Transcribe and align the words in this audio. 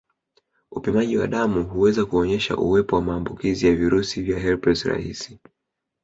Upimaji 0.73 1.17
wa 1.17 1.27
damu 1.27 1.63
huweza 1.63 2.05
kuonyesha 2.05 2.57
uwepo 2.57 2.95
wa 2.95 3.01
maambukizi 3.01 3.67
ya 3.67 3.75
virusi 3.75 4.21
vya 4.21 4.39
herpes 4.39 4.83
rahisi 4.85 5.39